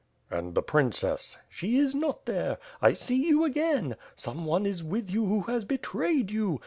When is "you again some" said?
3.23-4.45